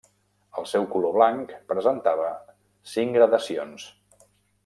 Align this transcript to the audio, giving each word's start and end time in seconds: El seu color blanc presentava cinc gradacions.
El 0.59 0.65
seu 0.69 0.85
color 0.93 1.13
blanc 1.17 1.51
presentava 1.73 2.31
cinc 2.93 3.15
gradacions. 3.19 3.87